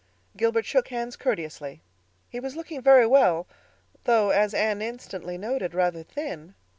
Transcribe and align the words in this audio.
Gilbert 0.35 0.65
shook 0.65 0.87
hands 0.87 1.15
courteously. 1.15 1.79
He 2.27 2.39
was 2.39 2.55
looking 2.55 2.81
very 2.81 3.05
well, 3.05 3.45
though, 4.05 4.31
as 4.31 4.51
Anne 4.51 4.81
instantly 4.81 5.37
noted, 5.37 5.75
rather 5.75 6.01
thin. 6.01 6.55